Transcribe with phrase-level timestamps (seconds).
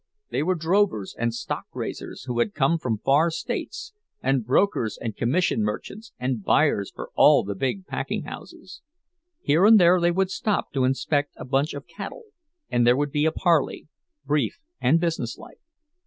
[0.31, 5.15] They were drovers and stock raisers, who had come from far states, and brokers and
[5.15, 8.81] commission merchants, and buyers for all the big packing houses.
[9.41, 12.23] Here and there they would stop to inspect a bunch of cattle,
[12.67, 13.89] and there would be a parley,
[14.25, 15.59] brief and businesslike.